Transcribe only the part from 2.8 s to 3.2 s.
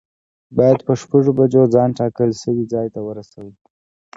ته